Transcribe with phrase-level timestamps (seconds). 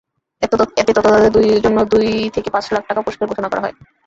[0.41, 3.75] এতে তথ্যদাতাদের জন্য দুই থেকে পাঁচ লাখ টাকা পুরস্কার ঘোষণা করা হয়।